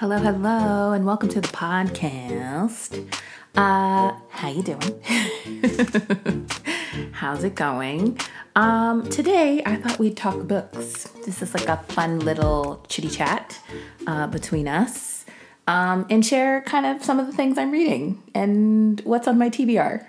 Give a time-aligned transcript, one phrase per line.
[0.00, 3.04] Hello, hello, and welcome to the podcast.
[3.56, 6.46] Uh, how you doing?
[7.10, 8.16] How's it going?
[8.54, 11.08] Um, today I thought we'd talk books.
[11.26, 13.58] This is like a fun little chitty chat
[14.06, 15.24] uh, between us,
[15.66, 19.50] um, and share kind of some of the things I'm reading and what's on my
[19.50, 20.06] TBR.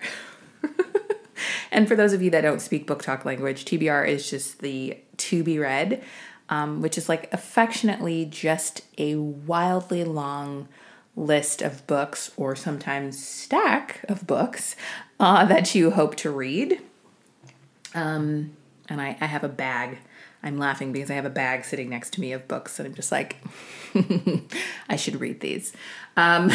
[1.72, 5.00] and for those of you that don't speak book talk language, TBR is just the
[5.18, 6.04] to be read
[6.50, 10.68] um, which is like affectionately just a wildly long
[11.16, 14.76] list of books or sometimes stack of books
[15.20, 16.82] uh, that you hope to read.
[17.94, 18.56] Um,
[18.88, 20.00] and I, I have a bag.
[20.42, 22.96] I'm laughing because I have a bag sitting next to me of books, and I'm
[22.96, 23.38] just like,
[24.90, 25.74] I should read these.
[26.16, 26.50] Um,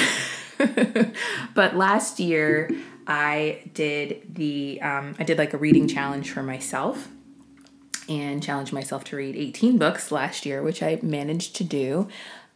[1.54, 2.70] but last year,
[3.06, 7.08] I did the um, I did like a reading challenge for myself
[8.08, 12.08] and challenged myself to read 18 books last year, which I managed to do,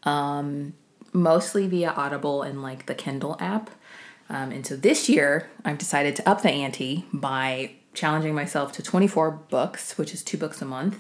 [0.05, 0.75] um,
[1.13, 3.71] mostly via Audible and like the Kindle app.
[4.29, 8.83] Um, and so this year, I've decided to up the ante by challenging myself to
[8.83, 10.99] 24 books, which is two books a month,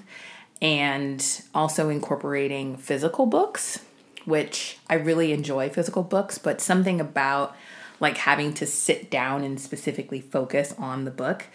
[0.62, 3.80] and also incorporating physical books,
[4.24, 7.54] which I really enjoy physical books, but something about
[8.00, 11.46] like having to sit down and specifically focus on the book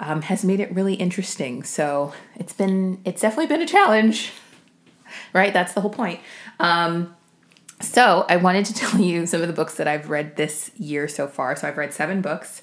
[0.00, 1.62] um, has made it really interesting.
[1.62, 4.32] So it's been it's definitely been a challenge,
[5.32, 5.52] right?
[5.52, 6.20] That's the whole point.
[6.58, 7.14] Um,
[7.80, 11.06] so I wanted to tell you some of the books that I've read this year
[11.06, 11.54] so far.
[11.54, 12.62] So I've read seven books,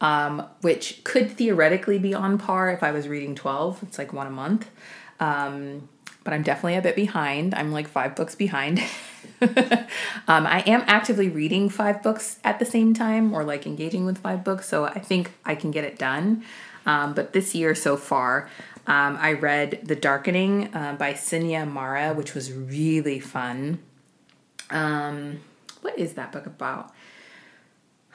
[0.00, 3.82] um, which could theoretically be on par if I was reading twelve.
[3.82, 4.70] It's like one a month.
[5.18, 5.88] Um,
[6.22, 7.54] but I'm definitely a bit behind.
[7.54, 8.80] I'm like five books behind.
[9.40, 14.18] um, I am actively reading five books at the same time or like engaging with
[14.18, 16.44] five books, so I think I can get it done.
[16.86, 18.48] Um, but this year so far,
[18.86, 23.80] um, I read The Darkening uh, by Sunya Mara, which was really fun.
[24.70, 25.40] Um,
[25.80, 26.92] what is that book about?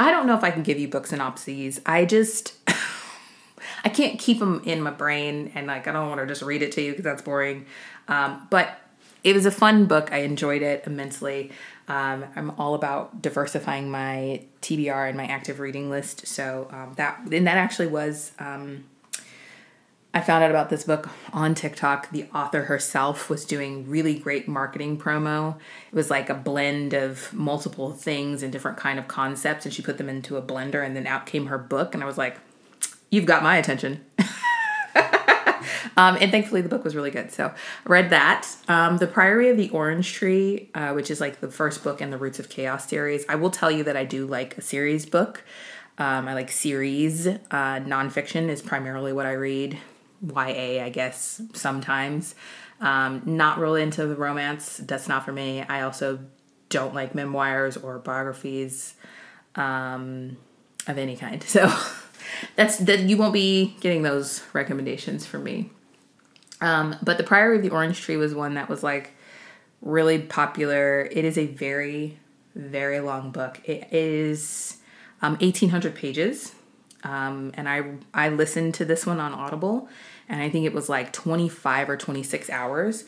[0.00, 1.80] I don't know if I can give you book synopses.
[1.84, 2.54] I just
[3.84, 6.62] I can't keep them in my brain, and like I don't want to just read
[6.62, 7.66] it to you because that's boring.
[8.06, 8.78] Um, but
[9.24, 10.12] it was a fun book.
[10.12, 11.50] I enjoyed it immensely.
[11.88, 16.26] Um, I'm all about diversifying my TBR and my active reading list.
[16.26, 18.32] So um, that and that actually was.
[18.38, 18.84] Um,
[20.14, 22.10] I found out about this book on TikTok.
[22.10, 25.56] The author herself was doing really great marketing promo.
[25.92, 29.82] It was like a blend of multiple things and different kind of concepts, and she
[29.82, 31.94] put them into a blender, and then out came her book.
[31.94, 32.38] And I was like,
[33.10, 34.04] "You've got my attention."
[35.98, 37.32] Um, and thankfully, the book was really good.
[37.32, 38.48] So I read that.
[38.68, 42.10] Um, the Priory of the Orange Tree, uh, which is like the first book in
[42.10, 43.24] the Roots of Chaos series.
[43.28, 45.42] I will tell you that I do like a series book.
[45.98, 47.26] Um, I like series.
[47.26, 49.76] Uh, nonfiction is primarily what I read.
[50.24, 52.36] YA, I guess, sometimes.
[52.80, 54.76] Um, not really into the romance.
[54.76, 55.62] That's not for me.
[55.62, 56.20] I also
[56.68, 58.94] don't like memoirs or biographies
[59.56, 60.36] um,
[60.86, 61.42] of any kind.
[61.48, 61.72] So
[62.54, 65.70] that's that you won't be getting those recommendations from me.
[66.60, 69.12] Um, but the Priory of the Orange Tree was one that was like
[69.80, 71.08] really popular.
[71.10, 72.18] It is a very,
[72.54, 73.60] very long book.
[73.64, 74.78] It is
[75.22, 76.54] um, 1,800 pages.
[77.04, 79.88] Um, and I I listened to this one on Audible,
[80.28, 83.04] and I think it was like 25 or 26 hours,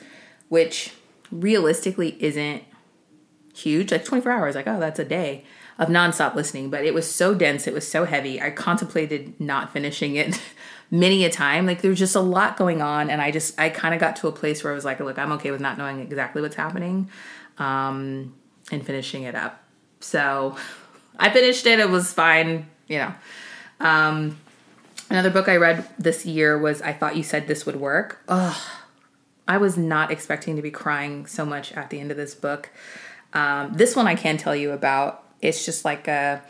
[0.49, 0.93] which
[1.33, 2.63] realistically isn't
[3.53, 3.91] huge.
[3.91, 5.45] Like 24 hours, like, oh, that's a day
[5.81, 6.71] of nonstop listening.
[6.71, 8.41] But it was so dense, it was so heavy.
[8.41, 10.41] I contemplated not finishing it
[10.91, 11.67] many a time.
[11.67, 14.29] Like there's just a lot going on, and I just I kind of got to
[14.29, 17.11] a place where I was like, look, I'm okay with not knowing exactly what's happening,
[17.59, 18.35] um,
[18.71, 19.65] and finishing it up.
[20.01, 20.57] So
[21.19, 21.81] I finished it.
[21.81, 23.15] It was fine, you know.
[23.81, 24.39] Um,
[25.09, 28.23] another book I read this year was I Thought You Said This Would Work.
[28.29, 28.57] Ugh.
[29.49, 32.71] I was not expecting to be crying so much at the end of this book.
[33.33, 35.25] Um, this one I can tell you about.
[35.43, 36.43] It's just like a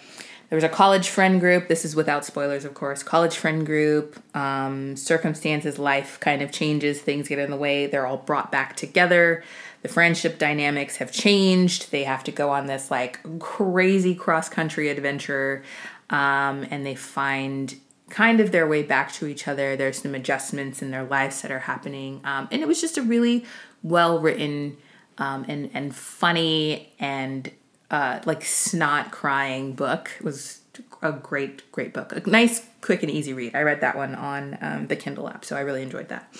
[0.50, 1.68] there was a college friend group.
[1.68, 3.04] This is without spoilers, of course.
[3.04, 7.86] College friend group, um, circumstances, life kind of changes, things get in the way.
[7.86, 9.44] They're all brought back together.
[9.82, 11.92] The friendship dynamics have changed.
[11.92, 15.62] They have to go on this like crazy cross country adventure,
[16.10, 17.76] um, and they find
[18.10, 19.76] kind of their way back to each other.
[19.76, 23.02] There's some adjustments in their lives that are happening, um, and it was just a
[23.02, 23.44] really
[23.84, 24.78] well written
[25.18, 27.52] um, and and funny and
[27.90, 30.10] uh, like snot crying book.
[30.18, 30.60] It was
[31.02, 32.12] a great, great book.
[32.12, 33.54] A nice, quick, and easy read.
[33.54, 36.32] I read that one on um, the Kindle app, so I really enjoyed that.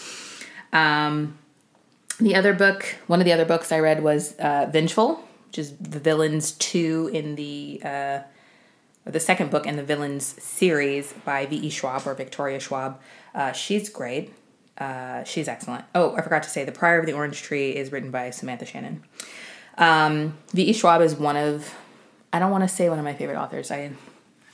[0.72, 1.38] Um,
[2.18, 5.76] the other book, one of the other books I read was uh, Vengeful, which is
[5.76, 8.20] the Villains 2 in the, uh,
[9.04, 11.70] the second book in the Villains series by V.E.
[11.70, 13.00] Schwab or Victoria Schwab.
[13.34, 14.32] Uh, she's great.
[14.78, 15.84] Uh, she's excellent.
[15.94, 18.64] Oh, I forgot to say, The Prior of the Orange Tree is written by Samantha
[18.64, 19.02] Shannon.
[19.80, 20.72] Um, V.E.
[20.74, 21.74] Schwab is one of,
[22.32, 23.70] I don't want to say one of my favorite authors.
[23.72, 23.90] I,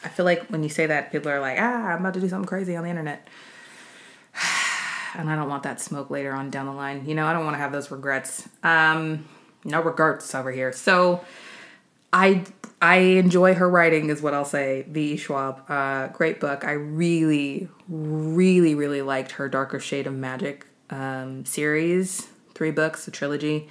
[0.02, 2.28] I feel like when you say that, people are like, ah, I'm about to do
[2.28, 3.28] something crazy on the internet.
[5.14, 7.06] and I don't want that smoke later on down the line.
[7.06, 8.48] You know, I don't want to have those regrets.
[8.62, 9.26] Um,
[9.64, 10.72] no regrets over here.
[10.72, 11.24] So
[12.12, 12.44] I
[12.80, 14.84] I enjoy her writing, is what I'll say.
[14.88, 15.16] V.
[15.16, 16.64] Schwab, uh, great book.
[16.64, 23.10] I really, really, really liked her Darker Shade of Magic um, series, three books, a
[23.10, 23.68] trilogy.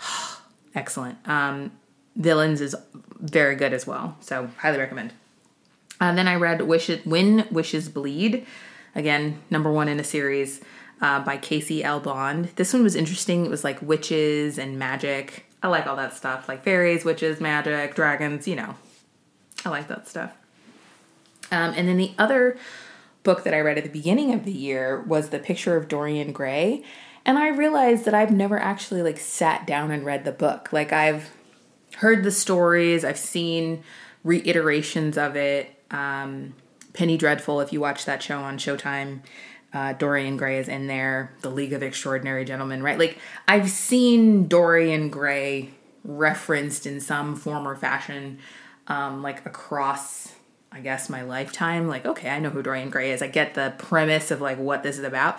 [0.74, 1.18] Excellent.
[1.28, 1.72] Um,
[2.16, 2.74] Villains is
[3.18, 5.12] very good as well, so highly recommend.
[6.00, 8.46] Uh, then I read Wish It, When Wishes Bleed,
[8.94, 10.60] again number one in a series
[11.00, 12.00] uh, by Casey L.
[12.00, 12.46] Bond.
[12.56, 13.44] This one was interesting.
[13.44, 15.46] It was like witches and magic.
[15.62, 18.74] I like all that stuff, like fairies, witches, magic, dragons, you know.
[19.64, 20.32] I like that stuff.
[21.50, 22.58] Um, and then the other
[23.22, 26.32] book that I read at the beginning of the year was The Picture of Dorian
[26.32, 26.84] Gray.
[27.26, 30.72] And I realized that I've never actually like sat down and read the book.
[30.72, 31.30] Like I've
[31.96, 33.82] heard the stories, I've seen
[34.22, 35.74] reiterations of it.
[35.90, 36.54] Um,
[36.92, 39.20] Penny Dreadful, if you watch that show on Showtime,
[39.72, 42.98] uh, Dorian Gray is in there, The League of Extraordinary Gentlemen, right?
[42.98, 43.18] Like
[43.48, 45.70] I've seen Dorian Gray
[46.04, 48.38] referenced in some form or fashion,
[48.86, 50.32] um, like across,
[50.70, 51.88] I guess, my lifetime.
[51.88, 53.22] Like, okay, I know who Dorian Gray is.
[53.22, 55.38] I get the premise of like what this is about.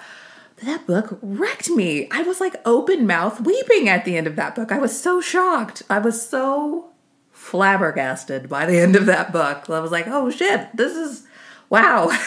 [0.63, 2.07] That book wrecked me.
[2.12, 4.72] I was like open mouth weeping at the end of that book.
[4.72, 5.84] I was so shocked.
[5.90, 6.92] I was so
[7.31, 9.69] flabbergasted by the end of that book.
[9.69, 11.28] I was like, oh shit, this is
[11.69, 12.10] wow.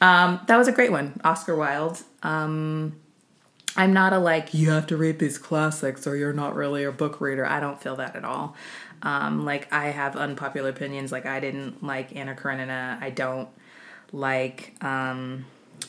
[0.00, 2.02] Um, that was a great one, Oscar Wilde.
[2.22, 2.96] Um,
[3.76, 6.92] I'm not a like you have to read these classics or you're not really a
[6.92, 7.46] book reader.
[7.46, 8.56] I don't feel that at all.
[9.02, 11.12] Um, like I have unpopular opinions.
[11.12, 12.98] Like I didn't like Anna Karenina.
[13.00, 13.48] I don't
[14.12, 15.44] like um,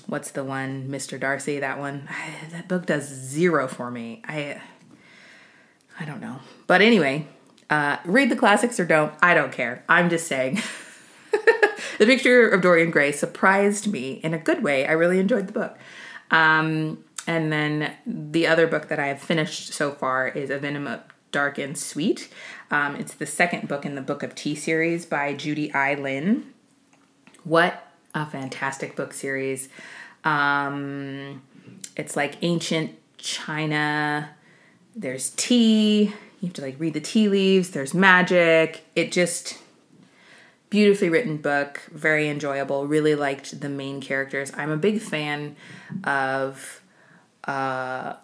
[0.07, 1.19] what's the one, Mr.
[1.19, 1.59] Darcy.
[1.59, 2.07] That one.
[2.09, 4.21] I, that book does zero for me.
[4.25, 4.61] I
[5.99, 6.39] I don't know.
[6.67, 7.27] But anyway,
[7.69, 9.13] uh, read the classics or don't.
[9.21, 9.83] I don't care.
[9.89, 10.61] I'm just saying.
[11.31, 14.85] the picture of Dorian Gray surprised me in a good way.
[14.85, 15.77] I really enjoyed the book.
[16.29, 20.87] Um, and then the other book that I have finished so far is A Venom
[20.87, 21.01] of
[21.31, 22.29] Dark and Sweet.
[22.71, 25.95] Um, it's the second book in the Book of Tea series by Judy I.
[25.95, 26.53] Lin.
[27.43, 29.69] What a fantastic book series.
[30.23, 31.41] Um,
[31.95, 34.29] it's like ancient China.
[34.95, 36.13] There's tea.
[36.41, 37.71] You have to like read the tea leaves.
[37.71, 38.83] There's magic.
[38.95, 39.57] It just
[40.69, 42.87] beautifully written book, very enjoyable.
[42.87, 44.51] Really liked the main characters.
[44.55, 45.55] I'm a big fan
[46.03, 46.81] of
[47.45, 48.15] uh,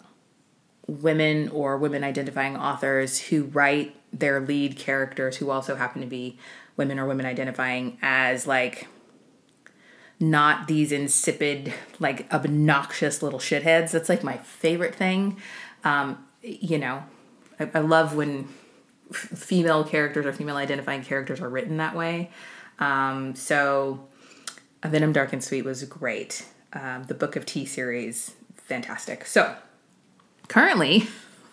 [0.86, 6.38] women or women identifying authors who write their lead characters who also happen to be
[6.76, 8.86] women or women identifying as like
[10.20, 13.90] not these insipid, like obnoxious little shitheads.
[13.90, 15.36] That's like my favorite thing.
[15.82, 17.02] Um, you know,
[17.58, 18.48] I, I love when
[19.12, 22.30] female characters or female identifying characters are written that way.
[22.78, 24.06] Um, so,
[24.82, 26.46] A Venom Dark and Sweet was great.
[26.72, 29.26] Um, the Book of Tea series, fantastic.
[29.26, 29.54] So,
[30.48, 31.06] currently,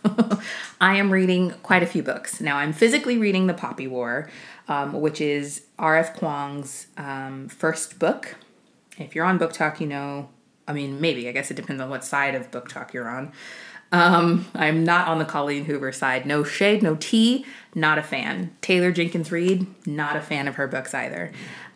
[0.82, 2.42] I am reading quite a few books.
[2.42, 4.30] Now, I'm physically reading The Poppy War,
[4.68, 6.20] um, which is R.F.
[6.20, 8.36] Kuang's um, first book.
[9.02, 10.30] If you're on BookTok, you know,
[10.68, 13.32] I mean, maybe, I guess it depends on what side of BookTok you're on.
[13.92, 16.26] Um, I'm not on the Colleen Hoover side.
[16.26, 18.56] No shade, no tea, not a fan.
[18.62, 21.32] Taylor Jenkins Reid, not a fan of her books either.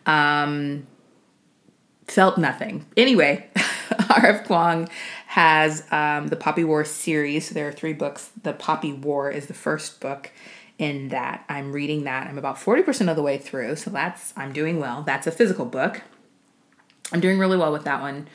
[0.06, 0.86] Um,
[2.06, 2.86] felt nothing.
[2.96, 3.48] Anyway,
[4.08, 4.46] R.F.
[4.48, 4.88] Kuang
[5.26, 7.48] has um, the Poppy War series.
[7.48, 8.30] So there are three books.
[8.42, 10.30] The Poppy War is the first book
[10.78, 11.44] in that.
[11.48, 12.26] I'm reading that.
[12.26, 13.76] I'm about 40% of the way through.
[13.76, 15.02] So that's, I'm doing well.
[15.02, 16.02] That's a physical book.
[17.12, 18.28] I'm doing really well with that one.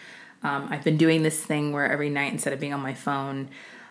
[0.43, 3.49] Um, I've been doing this thing where every night, instead of being on my phone,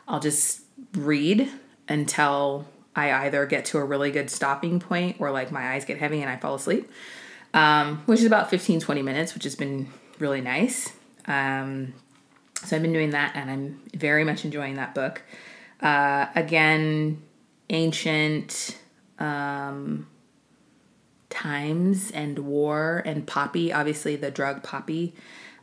[0.09, 0.63] I'll just
[0.95, 1.49] read
[1.89, 5.99] until I either get to a really good stopping point or like my eyes get
[5.99, 6.91] heavy and I fall asleep,
[7.55, 10.93] um, which is about 15, 20 minutes, which has been really nice.
[11.27, 11.95] Um,
[12.65, 15.23] so I've been doing that and I'm very much enjoying that book.
[15.81, 17.23] Uh, again,
[17.71, 18.77] ancient
[19.19, 20.09] um,
[21.31, 25.15] times and war and poppy, obviously the drug poppy.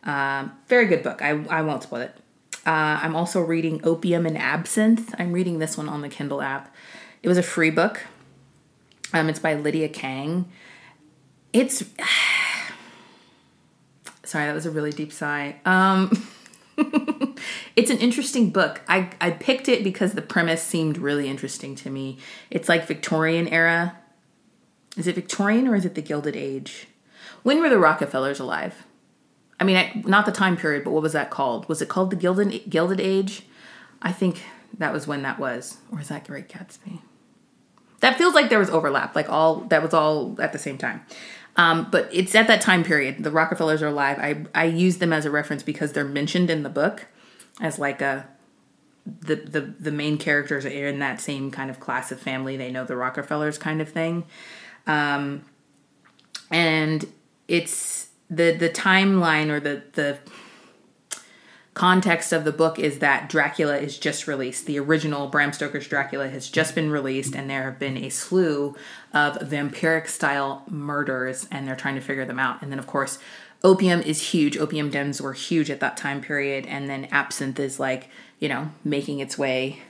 [0.04, 1.22] Um, very good book.
[1.22, 2.16] I, I won't spoil it.
[2.66, 5.14] Uh, I'm also reading Opium and Absinthe.
[5.20, 6.74] I'm reading this one on the Kindle app.
[7.22, 8.02] It was a free book.
[9.14, 10.52] Um, it's by Lydia Kang.
[11.54, 11.80] It's
[14.24, 15.56] sorry, that was a really deep sigh.
[15.66, 16.28] Um,
[17.76, 18.82] it's an interesting book.
[18.88, 22.18] I I picked it because the premise seemed really interesting to me.
[22.52, 23.98] It's like Victorian era.
[24.98, 26.88] Is it Victorian or is it the Gilded Age?
[27.44, 28.86] When were the Rockefellers alive?
[29.60, 31.68] I mean, I, not the time period, but what was that called?
[31.70, 33.44] Was it called the Gilded Gilded Age?
[34.02, 34.44] I think
[34.78, 37.02] that was when that was, or is that Great Gatsby?
[38.00, 41.02] That feels like there was overlap, like all that was all at the same time.
[41.56, 43.24] Um, but it's at that time period.
[43.24, 44.20] The Rockefellers are alive.
[44.20, 47.08] I I use them as a reference because they're mentioned in the book
[47.60, 48.28] as like a
[49.06, 52.58] the the the main characters are in that same kind of class of family.
[52.58, 54.26] They know the Rockefellers kind of thing,
[54.88, 55.44] um,
[56.50, 57.06] and
[57.48, 60.18] it's the the timeline or the the
[61.78, 64.66] context of the book is that Dracula is just released.
[64.66, 68.76] The original Bram Stoker's Dracula has just been released, and there have been a slew
[69.14, 72.64] of vampiric style murders, and they're trying to figure them out.
[72.64, 73.20] And then, of course,
[73.64, 74.58] opium is huge.
[74.58, 78.72] Opium dens were huge at that time period, and then absinthe is like you know
[78.84, 79.84] making its way,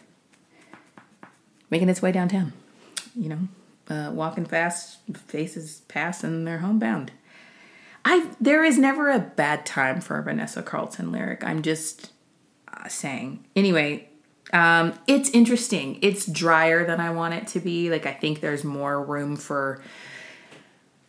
[1.69, 2.51] making its way downtown.
[3.15, 3.39] You know,
[3.89, 7.11] uh, walking fast, faces pass, and they're homebound.
[8.05, 11.43] I there is never a bad time for a Vanessa Carlton lyric.
[11.43, 12.11] I'm just
[12.71, 13.45] uh, saying.
[13.55, 14.09] Anyway,
[14.53, 15.99] um, it's interesting.
[16.01, 17.89] It's drier than I want it to be.
[17.89, 19.81] Like I think there's more room for,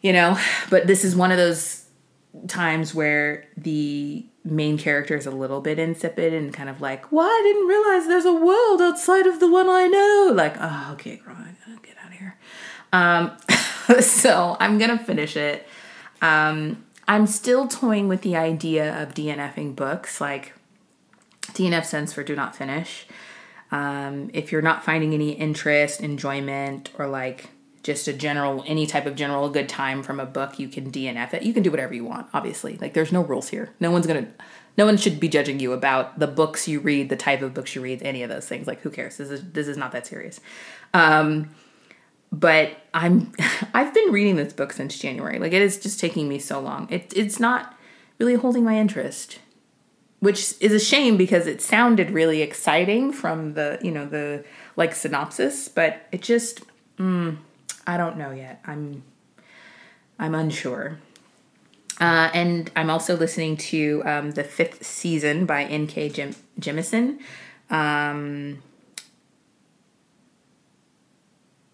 [0.01, 0.39] you know,
[0.71, 1.85] but this is one of those
[2.47, 7.27] times where the main character is a little bit insipid and kind of like, "Well,
[7.27, 11.17] I didn't realize there's a world outside of the one I know." Like, oh, okay,
[11.17, 11.37] girl,
[11.83, 12.37] get here.
[12.93, 13.37] Um,
[14.01, 15.67] so I'm gonna finish it.
[16.21, 20.55] Um, I'm still toying with the idea of DNFing books, like
[21.53, 23.07] DNF stands for do not finish.
[23.71, 27.51] Um, if you're not finding any interest, enjoyment, or like
[27.83, 31.35] just a general, any type of general good time from a book, you can DNF
[31.35, 31.43] it.
[31.43, 32.77] You can do whatever you want, obviously.
[32.77, 33.71] Like there's no rules here.
[33.81, 34.29] No one's gonna,
[34.77, 37.75] no one should be judging you about the books you read, the type of books
[37.75, 38.67] you read, any of those things.
[38.67, 39.17] Like who cares?
[39.17, 40.41] This is this is not that serious.
[40.93, 41.55] Um,
[42.33, 43.33] but I'm
[43.75, 45.39] I've been reading this book since January.
[45.39, 46.89] Like it is just taking me so long.
[46.91, 47.77] It it's not
[48.19, 49.39] really holding my interest,
[50.21, 54.45] which is a shame because it sounded really exciting from the you know the
[54.77, 56.63] like synopsis, but it just
[56.99, 57.37] mm,
[57.87, 58.61] I don't know yet.
[58.67, 59.03] I'm
[60.19, 60.99] I'm unsure.
[62.01, 66.11] Uh, and I'm also listening to um, the fifth season by N.K.
[66.11, 67.19] Jim- Jemisin.
[67.71, 68.63] Um,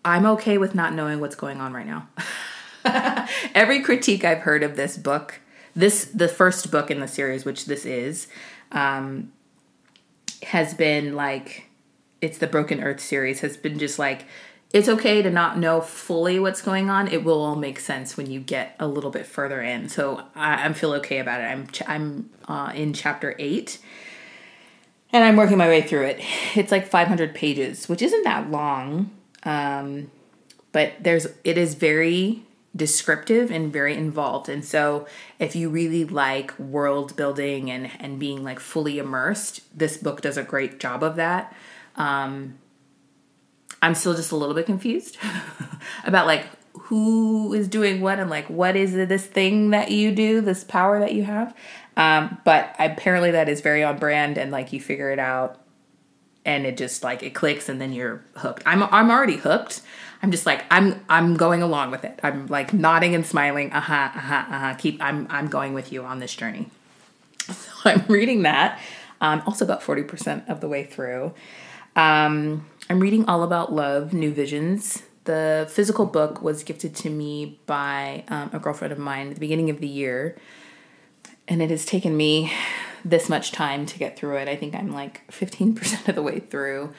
[0.04, 2.08] I'm okay with not knowing what's going on right now.
[3.54, 5.40] Every critique I've heard of this book,
[5.75, 8.28] this the first book in the series, which this is,
[8.73, 9.32] um,
[10.42, 11.68] has been like
[12.20, 14.25] it's the Broken Earth series has been just like
[14.73, 17.06] it's okay to not know fully what's going on.
[17.06, 19.88] It will all make sense when you get a little bit further in.
[19.88, 21.44] So I, I feel okay about it.
[21.44, 23.78] I'm ch- I'm uh, in chapter eight,
[25.12, 26.20] and I'm working my way through it.
[26.56, 29.11] It's like 500 pages, which isn't that long.
[29.44, 30.10] Um,
[30.72, 32.42] but there's it is very
[32.76, 34.48] descriptive and very involved.
[34.48, 35.06] And so
[35.38, 40.36] if you really like world building and and being like fully immersed, this book does
[40.36, 41.54] a great job of that.
[41.96, 42.58] Um,
[43.80, 45.18] I'm still just a little bit confused
[46.04, 50.40] about like who is doing what and like what is this thing that you do,
[50.40, 51.54] this power that you have.
[51.96, 55.63] Um, but apparently that is very on brand and like you figure it out
[56.44, 58.62] and it just like it clicks and then you're hooked.
[58.66, 59.80] I'm I'm already hooked.
[60.22, 62.20] I'm just like I'm I'm going along with it.
[62.22, 63.72] I'm like nodding and smiling.
[63.72, 64.74] Uh-huh, uh-huh, uh-huh.
[64.74, 66.70] Keep I'm I'm going with you on this journey.
[67.38, 68.80] So I'm reading that.
[69.20, 71.34] Um also about 40% of the way through.
[71.96, 75.02] Um I'm reading All About Love, New Visions.
[75.24, 79.40] The physical book was gifted to me by um, a girlfriend of mine at the
[79.40, 80.36] beginning of the year.
[81.48, 82.52] And it has taken me
[83.04, 84.49] this much time to get through it.
[84.49, 86.92] I think I'm like 15% of the way through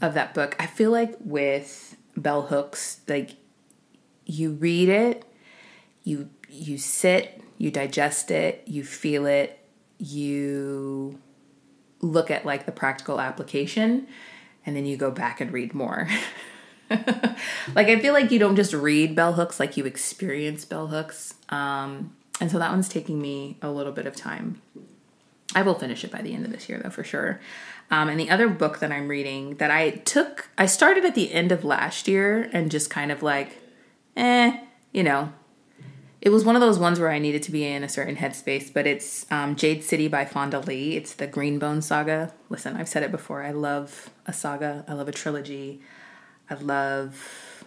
[0.00, 0.56] of that book.
[0.58, 3.36] I feel like with bell hooks, like
[4.26, 5.24] you read it,
[6.02, 9.58] you you sit, you digest it, you feel it,
[9.98, 11.18] you
[12.00, 14.06] look at like the practical application
[14.66, 16.08] and then you go back and read more.
[16.90, 21.34] like I feel like you don't just read bell hooks, like you experience bell hooks.
[21.48, 24.60] Um, and so that one's taking me a little bit of time.
[25.54, 27.40] I will finish it by the end of this year, though, for sure.
[27.90, 31.32] Um, and the other book that I'm reading that I took, I started at the
[31.32, 33.58] end of last year and just kind of like,
[34.16, 34.58] eh,
[34.92, 35.32] you know,
[36.22, 38.72] it was one of those ones where I needed to be in a certain headspace,
[38.72, 40.96] but it's um, Jade City by Fonda Lee.
[40.96, 42.32] It's the Greenbone saga.
[42.48, 43.42] Listen, I've said it before.
[43.42, 44.84] I love a saga.
[44.86, 45.80] I love a trilogy.
[46.48, 47.64] I love,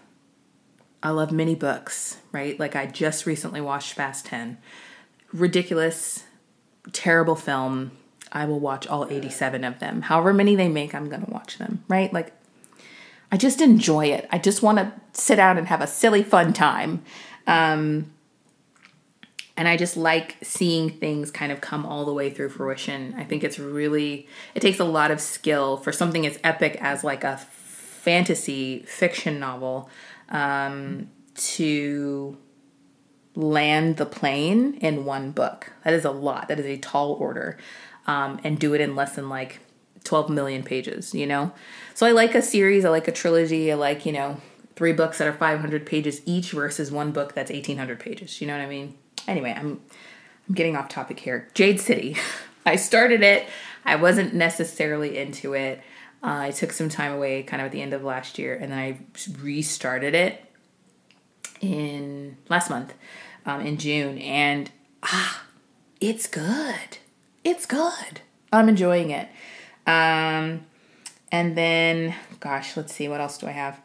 [1.04, 2.18] I love many books.
[2.32, 2.58] Right?
[2.58, 4.58] Like I just recently watched Fast Ten.
[5.34, 6.24] Ridiculous
[6.92, 7.92] terrible film,
[8.32, 10.04] I will watch all 87 of them.
[10.04, 12.12] However many they make, I'm going to watch them, right?
[12.12, 12.34] Like,
[13.32, 14.28] I just enjoy it.
[14.32, 17.04] I just want to sit down and have a silly, fun time.
[17.48, 18.12] Um,
[19.58, 23.16] and I just like seeing things kind of come all the way through fruition.
[23.18, 27.04] I think it's really it takes a lot of skill for something as epic as
[27.04, 29.90] like a fantasy fiction novel
[30.30, 32.38] um, to
[33.36, 35.72] land the plane in one book.
[35.84, 36.48] That is a lot.
[36.48, 37.58] That is a tall order,
[38.08, 39.60] um, and do it in less than like
[40.04, 41.14] 12 million pages.
[41.14, 41.52] You know,
[41.94, 42.86] so I like a series.
[42.86, 43.72] I like a trilogy.
[43.72, 44.38] I like you know
[44.76, 48.42] three books that are 500 pages each versus one book that's 1800 pages.
[48.42, 48.98] You know what I mean?
[49.28, 49.82] Anyway, I'm
[50.48, 51.50] I'm getting off topic here.
[51.54, 52.18] Jade City.
[52.66, 53.48] I started it.
[53.84, 55.82] I wasn't necessarily into it.
[56.24, 58.72] Uh, I took some time away kind of at the end of last year and
[58.72, 59.00] then I
[59.40, 60.44] restarted it
[61.62, 62.96] in last month
[63.46, 64.72] um, in June and
[65.04, 65.44] ah,
[66.02, 66.98] it's good.
[67.44, 68.22] It's good.
[68.52, 69.30] I'm enjoying it.
[69.86, 70.66] Um,
[71.32, 73.80] and then, gosh, let's see, what else do I have?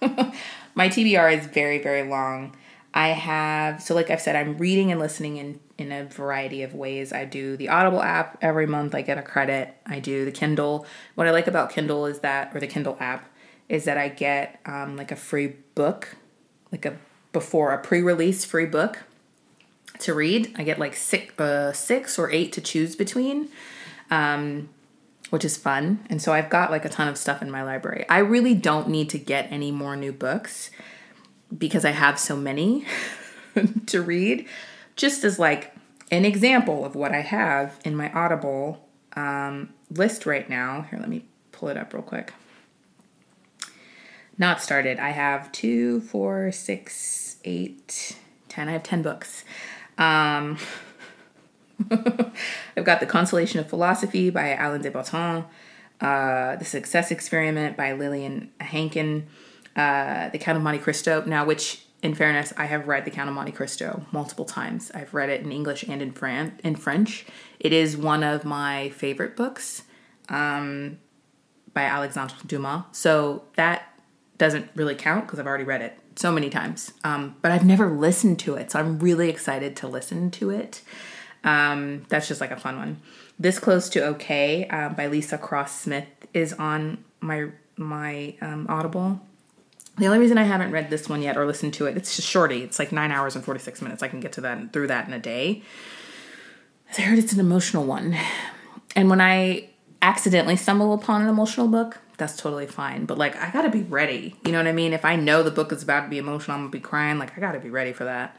[0.74, 2.56] My TBR is very, very long.
[2.92, 6.74] I have so like I've said, I'm reading and listening in in a variety of
[6.74, 7.12] ways.
[7.12, 8.94] I do the Audible app every month.
[8.94, 9.74] I get a credit.
[9.86, 10.86] I do the Kindle.
[11.14, 13.30] What I like about Kindle is that, or the Kindle app,
[13.68, 16.16] is that I get um, like a free book,
[16.72, 16.96] like a
[17.32, 19.00] before a pre-release free book
[20.00, 20.54] to read.
[20.56, 23.48] I get like six, uh, six or eight to choose between,
[24.10, 24.68] um,
[25.30, 26.06] which is fun.
[26.08, 28.04] And so I've got like a ton of stuff in my library.
[28.08, 30.70] I really don't need to get any more new books
[31.56, 32.86] because I have so many
[33.86, 34.46] to read.
[34.96, 35.74] Just as like
[36.10, 40.82] an example of what I have in my Audible um, list right now.
[40.90, 42.32] Here, let me pull it up real quick.
[44.38, 44.98] Not started.
[44.98, 46.94] I have two, four, six,
[47.44, 48.16] eight,
[48.48, 48.68] ten.
[48.68, 49.44] I have ten books.
[49.98, 50.58] Um,
[51.90, 55.44] I've got The Consolation of Philosophy by Alain de Botton,
[56.00, 59.26] uh, The Success Experiment by Lillian Hankin,
[59.76, 61.22] uh, The Count of Monte Cristo.
[61.26, 64.90] Now, which, in fairness, I have read The Count of Monte Cristo multiple times.
[64.94, 67.26] I've read it in English and in Fran- in French.
[67.58, 69.82] It is one of my favorite books
[70.28, 70.98] um,
[71.72, 72.84] by Alexandre Dumas.
[72.92, 73.98] So that
[74.38, 76.92] doesn't really count because I've already read it so many times.
[77.02, 80.82] Um, but I've never listened to it, so I'm really excited to listen to it.
[81.42, 83.00] Um, that's just like a fun one.
[83.38, 89.20] This Close to Okay uh, by Leesa Cross-Smith is on my my um, Audible.
[89.96, 92.28] The only reason I haven't read this one yet or listened to it, it's just
[92.28, 92.62] shorty.
[92.62, 94.02] It's like nine hours and 46 minutes.
[94.02, 95.62] I can get to that and through that in a day.
[96.98, 98.16] I heard it's an emotional one.
[98.94, 99.70] And when I
[100.02, 103.06] accidentally stumble upon an emotional book, that's totally fine.
[103.06, 104.36] But like, I gotta be ready.
[104.44, 104.92] You know what I mean?
[104.92, 107.18] If I know the book is about to be emotional, I'm gonna be crying.
[107.18, 108.36] Like, I gotta be ready for that.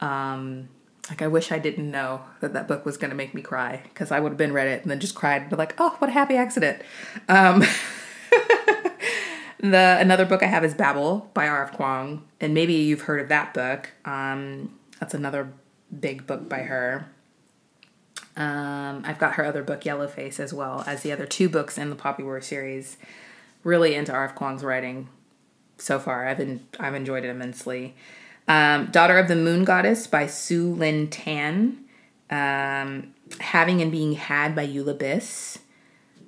[0.00, 0.68] Um,
[1.08, 4.10] like, I wish I didn't know that that book was gonna make me cry because
[4.10, 5.48] I would have been read it and then just cried.
[5.48, 6.82] But like, oh, what a happy accident.
[7.28, 7.62] Um,
[9.62, 11.76] The another book I have is Babel by R.F.
[11.76, 13.90] Kuang, and maybe you've heard of that book.
[14.06, 15.52] Um, that's another
[15.98, 17.10] big book by her.
[18.40, 21.90] Um, I've got her other book, Yellowface, as well as the other two books in
[21.90, 22.96] the Poppy War series.
[23.64, 24.34] Really into R.F.
[24.34, 25.10] Kuang's writing
[25.76, 26.26] so far.
[26.26, 27.94] I've been I've enjoyed it immensely.
[28.48, 31.84] Um, Daughter of the Moon Goddess by Sue Lynn Tan.
[32.30, 35.58] Um, Having and Being Had by Eula Biss.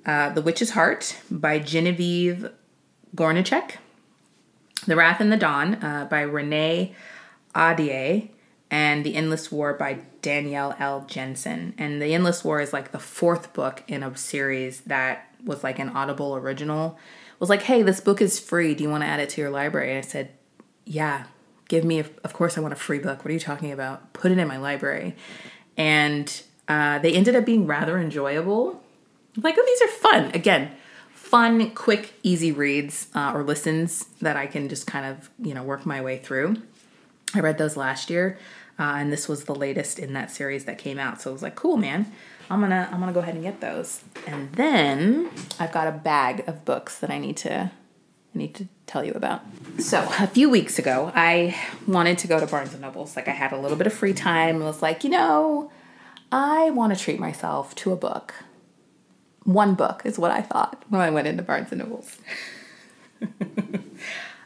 [0.05, 2.51] Uh, the Witch's Heart by Genevieve
[3.15, 3.77] Gornichec,
[4.85, 6.93] The Wrath and the Dawn uh, by Renee
[7.55, 8.29] Ahdieh,
[8.73, 11.05] and The Endless War by Danielle L.
[11.07, 11.75] Jensen.
[11.77, 15.77] And The Endless War is like the fourth book in a series that was like
[15.77, 16.97] an Audible original.
[17.33, 18.73] It was like, hey, this book is free.
[18.73, 19.91] Do you want to add it to your library?
[19.91, 20.31] And I said,
[20.85, 21.25] yeah,
[21.67, 23.19] give me, a, of course, I want a free book.
[23.19, 24.11] What are you talking about?
[24.11, 25.15] Put it in my library.
[25.77, 28.81] And uh, they ended up being rather enjoyable.
[29.37, 30.31] Like, oh, these are fun.
[30.33, 30.71] Again,
[31.13, 35.61] fun, quick, easy reads uh, or listens that I can just kind of, you know,
[35.61, 36.55] work my way through.
[37.35, 38.37] I read those last year,
[38.79, 41.21] uh, and this was the latest in that series that came out.
[41.21, 42.11] So I was like, cool, man.
[42.49, 44.01] I'm gonna I'm gonna go ahead and get those.
[44.27, 48.67] And then I've got a bag of books that I need to I need to
[48.85, 49.41] tell you about.
[49.79, 51.55] So a few weeks ago, I
[51.87, 53.15] wanted to go to Barnes and Nobles.
[53.15, 55.71] Like I had a little bit of free time and was like, you know,
[56.31, 58.33] I want to treat myself to a book
[59.45, 62.17] one book is what I thought when I went into Barnes and Nobles.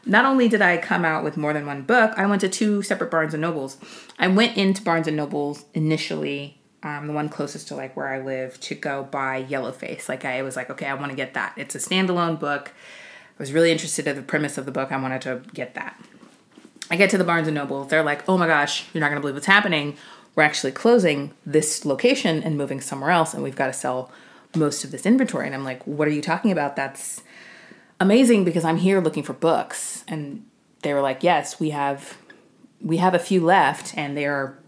[0.08, 2.80] Not only did I come out with more than one book, I went to two
[2.82, 3.76] separate Barnes and Nobles.
[4.18, 8.18] I went into Barnes and Nobles initially, um, the one closest to like where I
[8.18, 10.08] live, to go buy Yellowface.
[10.08, 11.52] Like I was like, okay, I want to get that.
[11.56, 12.72] It's a standalone book.
[13.38, 14.90] I was really interested in the premise of the book.
[14.90, 16.02] I wanted to get that.
[16.90, 17.84] I get to the Barnes and Noble.
[17.84, 19.98] They're like, oh my gosh, you're not gonna believe what's happening.
[20.34, 24.10] We're actually closing this location and moving somewhere else, and we've got to sell
[24.56, 25.46] most of this inventory.
[25.46, 26.76] And I'm like, what are you talking about?
[26.76, 27.22] That's
[28.00, 30.04] amazing because I'm here looking for books.
[30.08, 30.44] And
[30.82, 32.16] they were like, yes, we have
[32.80, 34.58] we have a few left and they are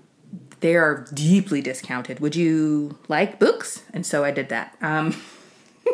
[0.61, 2.21] they are deeply discounted.
[2.21, 3.83] Would you like books?
[3.93, 4.77] And so I did that.
[4.83, 5.13] Um,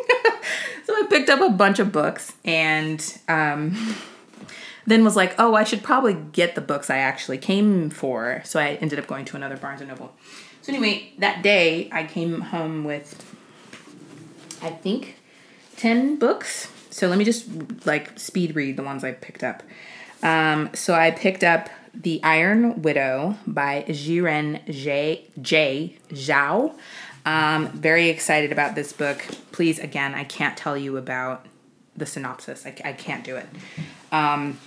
[0.85, 3.95] so I picked up a bunch of books and um,
[4.85, 8.41] then was like, oh, I should probably get the books I actually came for.
[8.43, 10.13] So I ended up going to another Barnes and Noble.
[10.61, 13.23] So anyway, that day I came home with,
[14.61, 15.15] I think,
[15.77, 16.69] 10 books.
[16.97, 17.45] So let me just
[17.85, 19.61] like speed read the ones I picked up.
[20.23, 25.27] Um, so I picked up The Iron Widow by Xiran J.
[25.39, 25.95] J.
[26.09, 26.73] Zhao.
[27.23, 29.23] Um, very excited about this book.
[29.51, 31.45] Please, again, I can't tell you about
[31.95, 32.65] the synopsis.
[32.65, 33.45] I, I can't do it.
[34.11, 34.57] Um,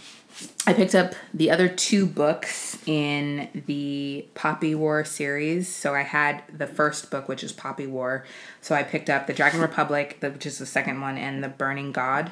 [0.66, 5.74] I picked up the other two books in the Poppy War series.
[5.74, 8.24] So I had the first book, which is Poppy War.
[8.61, 11.92] So I picked up the Dragon Republic, which is the second one, and the Burning
[11.92, 12.31] God.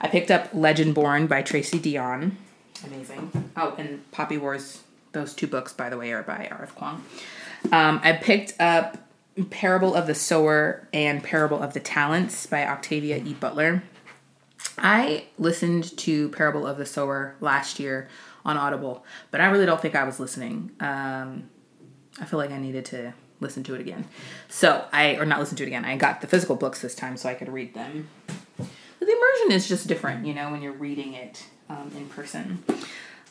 [0.00, 2.32] I picked up Legendborn by Tracy Deonn.
[2.84, 3.50] Amazing.
[3.56, 6.76] Oh, and Poppy Wars, those two books, by the way, are by R.F.
[6.76, 7.00] Kuang.
[7.72, 8.98] Um, I picked up
[9.50, 13.34] Parable of the Sower and Parable of the Talents by Octavia E.
[13.34, 13.82] Butler.
[14.78, 18.08] I listened to Parable of the Sower last year
[18.44, 20.70] on Audible, but I really don't think I was listening.
[20.80, 21.50] Um,
[22.20, 24.06] I feel like I needed to listen to it again.
[24.48, 25.84] So I, or not listen to it again.
[25.84, 28.08] I got the physical books this time so I could read them.
[28.56, 28.66] But
[29.00, 32.64] the immersion is just different, you know, when you're reading it um, in person.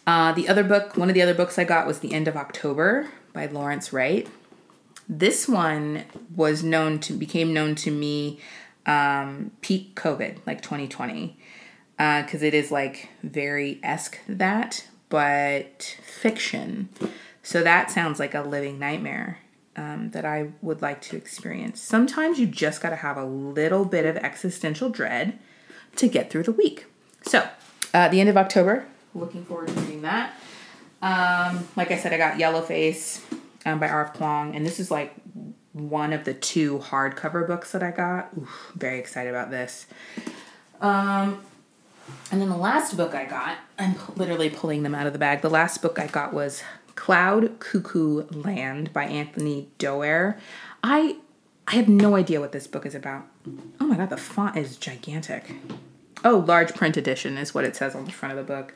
[0.05, 2.35] Uh, the other book, one of the other books I got was The End of
[2.35, 4.27] October by Lawrence Wright.
[5.09, 6.03] This one
[6.35, 8.39] was known to became known to me
[8.85, 11.37] um, peak COVID, like 2020,
[11.97, 16.89] because uh, it is like very esque that, but fiction.
[17.43, 19.39] So that sounds like a living nightmare
[19.75, 21.81] um, that I would like to experience.
[21.81, 25.37] Sometimes you just got to have a little bit of existential dread
[25.97, 26.85] to get through the week.
[27.23, 27.47] So,
[27.93, 30.33] uh, the end of October, looking forward to reading that.
[31.01, 33.21] Um, like I said, I got Yellowface
[33.65, 34.17] um, by R.F.
[34.17, 35.13] Kuang, and this is like
[35.75, 38.29] one of the two hardcover books that I got.
[38.37, 39.87] Oof, very excited about this.
[40.79, 41.43] Um,
[42.31, 45.41] and then the last book I got, I'm literally pulling them out of the bag.
[45.41, 46.63] The last book I got was
[46.95, 50.37] Cloud Cuckoo Land by Anthony Doerr.
[50.81, 51.17] I
[51.67, 53.25] I have no idea what this book is about.
[53.81, 55.51] Oh my god, the font is gigantic.
[56.23, 58.73] Oh, large print edition is what it says on the front of the book.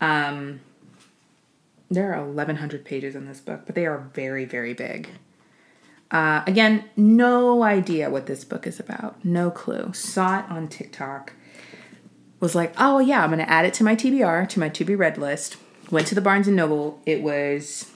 [0.00, 0.60] Um,
[1.90, 5.10] there are 1,100 pages in this book, but they are very, very big.
[6.12, 9.24] Uh, again, no idea what this book is about.
[9.24, 9.94] No clue.
[9.94, 11.32] Saw it on TikTok.
[12.38, 14.94] Was like, oh yeah, I'm gonna add it to my TBR, to my to be
[14.94, 15.56] read list.
[15.90, 17.00] Went to the Barnes and Noble.
[17.06, 17.90] It was,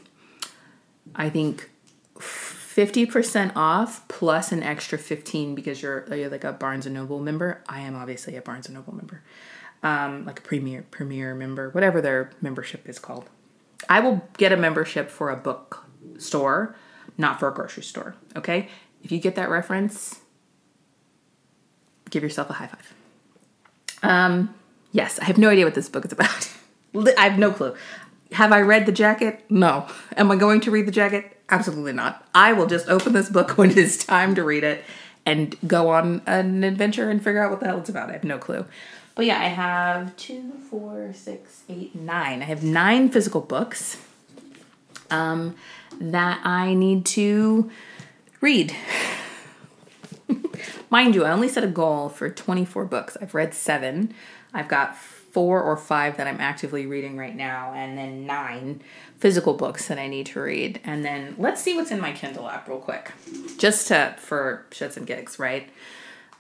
[1.15, 1.71] I think,
[2.19, 7.63] 50% off plus an extra 15 because you're, you're like a Barnes and Noble member.
[7.69, 9.23] I am obviously a Barnes and Noble member.
[9.83, 13.29] Um, like a premier premier member, whatever their membership is called.
[13.91, 15.85] I will get a membership for a book
[16.19, 16.77] store
[17.19, 18.15] not for a grocery store.
[18.35, 18.69] Okay?
[19.03, 20.21] If you get that reference,
[22.11, 22.95] give yourself a high five.
[24.03, 24.55] Um,
[24.93, 26.53] yes, I have no idea what this book is about.
[27.19, 27.75] I have no clue.
[28.33, 29.45] Have I read the jacket?
[29.49, 29.87] No.
[30.17, 31.41] Am I going to read the jacket?
[31.49, 32.27] Absolutely not.
[32.35, 34.85] I will just open this book when it is time to read it
[35.25, 38.11] and go on an adventure and figure out what the hell it's about.
[38.11, 38.65] I have no clue.
[39.15, 42.43] But yeah, I have two, four, six, eight, nine.
[42.43, 43.97] I have nine physical books.
[45.11, 45.57] Um,
[46.01, 47.71] that I need to
[48.41, 48.75] read.
[50.91, 53.17] Mind you, I only set a goal for 24 books.
[53.21, 54.15] I've read seven.
[54.53, 58.81] I've got four or five that I'm actively reading right now, and then nine
[59.19, 60.81] physical books that I need to read.
[60.85, 63.13] And then let's see what's in my Kindle app real quick,
[63.59, 65.69] just to for shits and gigs, right?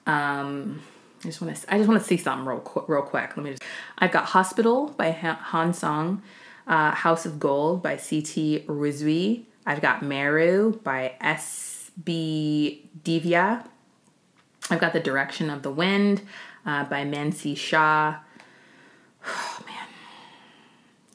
[0.06, 0.80] Um,
[1.22, 2.88] I just want to I just want to see something real quick.
[2.88, 3.36] Real quick.
[3.36, 3.62] Let me just.
[3.98, 6.22] I've got Hospital by Han Song
[6.66, 8.64] uh, House of Gold by C.T.
[8.66, 9.44] Rwizi.
[9.64, 12.88] I've got Meru by S.B.
[13.02, 13.66] Divya.
[14.70, 16.22] I've got The Direction of the Wind
[16.64, 18.18] uh, by Mansi Shah.
[19.26, 19.86] Oh man,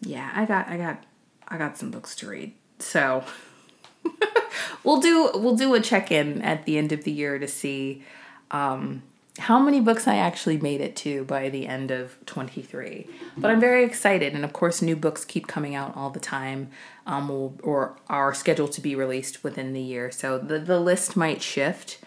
[0.01, 1.03] yeah, I got, I got,
[1.47, 2.53] I got some books to read.
[2.79, 3.23] So
[4.83, 8.03] we'll do, we'll do a check in at the end of the year to see
[8.51, 9.03] um,
[9.39, 13.07] how many books I actually made it to by the end of 23.
[13.37, 16.69] But I'm very excited, and of course, new books keep coming out all the time,
[17.05, 20.11] um, or are scheduled to be released within the year.
[20.11, 21.99] So the, the list might shift.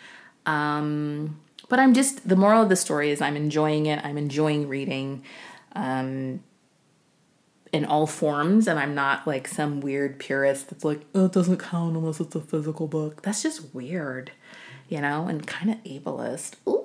[0.44, 4.04] Um, but I'm just, the moral of the story is I'm enjoying it.
[4.04, 5.24] I'm enjoying reading
[5.74, 6.44] um,
[7.72, 11.56] in all forms, and I'm not like some weird purist that's like, oh, it doesn't
[11.56, 13.22] count unless it's a physical book.
[13.22, 14.30] That's just weird,
[14.90, 16.56] you know, and kind of ableist.
[16.68, 16.84] Ooh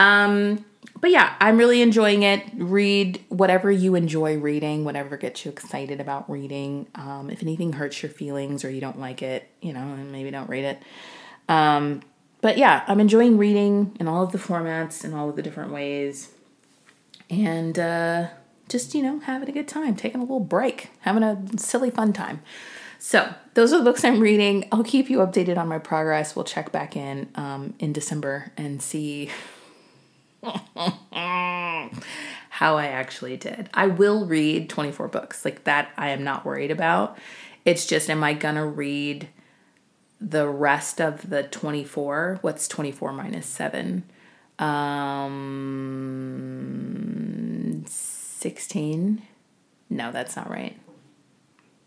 [0.00, 0.64] um,
[0.98, 2.42] but yeah, I'm really enjoying it.
[2.54, 6.86] Read whatever you enjoy reading, whatever gets you excited about reading.
[6.94, 10.30] Um, if anything hurts your feelings or you don't like it, you know, and maybe
[10.30, 10.82] don't read it.
[11.50, 12.00] Um,
[12.40, 15.70] but yeah, I'm enjoying reading in all of the formats and all of the different
[15.70, 16.30] ways.
[17.28, 18.28] And uh,
[18.70, 22.14] just, you know, having a good time, taking a little break, having a silly fun
[22.14, 22.42] time.
[22.98, 24.66] So, those are the books I'm reading.
[24.72, 26.34] I'll keep you updated on my progress.
[26.34, 29.30] We'll check back in um, in December and see
[32.50, 33.70] how I actually did.
[33.74, 35.44] I will read 24 books.
[35.44, 37.18] Like that, I am not worried about.
[37.64, 39.28] It's just, am I going to read
[40.20, 42.38] the rest of the 24?
[42.42, 44.04] What's 24 minus 7?
[44.58, 45.40] Um,
[47.86, 49.22] 16?
[49.88, 50.78] No, that's not right.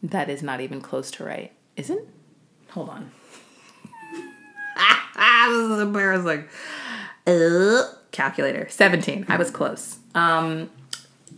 [0.01, 1.51] That is not even close to right.
[1.77, 2.07] Is it?
[2.71, 3.11] Hold on.
[4.75, 6.45] this is embarrassing.
[7.25, 8.67] Uh, calculator.
[8.69, 9.25] 17.
[9.27, 9.97] I was close.
[10.15, 10.69] Um,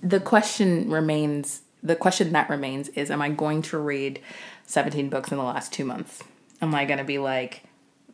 [0.03, 4.19] the question remains the question that remains is am I going to read
[4.65, 6.23] 17 books in the last two months?
[6.61, 7.63] Am I going to be like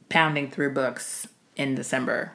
[0.09, 2.33] pounding through books in December,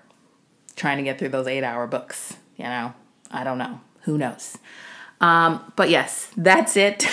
[0.77, 2.37] trying to get through those eight hour books?
[2.57, 2.95] You know,
[3.31, 3.81] I don't know.
[4.03, 4.57] Who knows?
[5.21, 7.07] Um, but yes, that's it.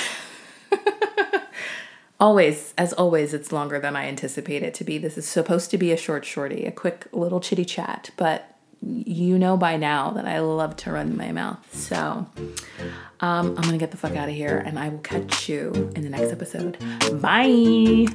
[2.19, 4.97] always, as always, it's longer than I anticipate it to be.
[4.97, 8.52] This is supposed to be a short shorty, a quick little chitty chat, but
[8.85, 11.59] you know by now that I love to run my mouth.
[11.73, 12.29] So um,
[13.19, 16.03] I'm going to get the fuck out of here and I will catch you in
[16.03, 16.77] the next episode.
[17.21, 18.07] Bye.